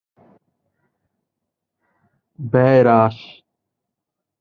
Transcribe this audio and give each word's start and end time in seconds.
খ. 0.09 0.21
ব্যয় 2.39 2.79
হ্রাস 2.81 3.17